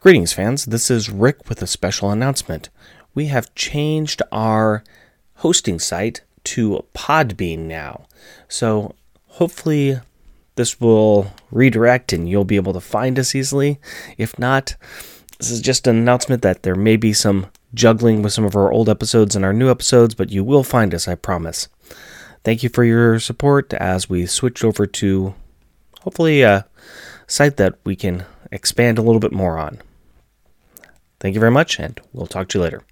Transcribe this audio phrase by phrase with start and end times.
[0.00, 0.66] Greetings, fans.
[0.66, 2.68] This is Rick with a special announcement.
[3.16, 4.84] We have changed our
[5.38, 8.06] hosting site to Podbean now.
[8.46, 8.94] So
[9.26, 9.98] hopefully
[10.54, 13.80] this will redirect and you'll be able to find us easily.
[14.16, 14.76] If not,
[15.38, 18.70] this is just an announcement that there may be some juggling with some of our
[18.70, 21.66] old episodes and our new episodes, but you will find us, I promise.
[22.44, 25.34] Thank you for your support as we switch over to
[26.02, 26.68] hopefully a
[27.26, 29.80] site that we can expand a little bit more on.
[31.20, 32.82] Thank you very much, and we'll talk to you later.